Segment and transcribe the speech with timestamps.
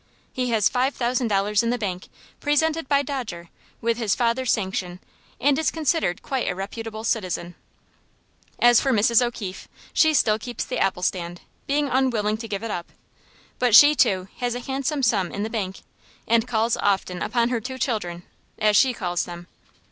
[0.33, 2.07] He has five thousand dollars in the bank,
[2.39, 3.49] presented by Dodger,
[3.81, 4.99] with his father's sanction,
[5.39, 7.53] and is considered quite a reputable citizen.
[8.57, 9.23] As for Mrs.
[9.23, 12.91] O'Keefe, she still keeps the apple stand, being unwilling to give it up;
[13.59, 15.81] but she, too, has a handsome sum in the bank,
[16.27, 18.23] and calls often upon her two children,
[18.57, 19.45] as she calls them.